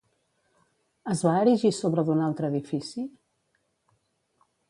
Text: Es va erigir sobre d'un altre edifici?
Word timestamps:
Es 1.15 1.21
va 1.27 1.33
erigir 1.41 1.71
sobre 1.81 2.05
d'un 2.09 2.23
altre 2.29 2.51
edifici? 2.55 3.05